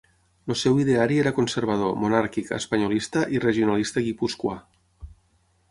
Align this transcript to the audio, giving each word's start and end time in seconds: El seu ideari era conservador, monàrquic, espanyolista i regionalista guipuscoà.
El 0.53 0.57
seu 0.61 0.77
ideari 0.83 1.19
era 1.23 1.33
conservador, 1.39 1.93
monàrquic, 2.05 2.49
espanyolista 2.59 3.27
i 3.37 3.45
regionalista 3.47 4.05
guipuscoà. 4.09 4.59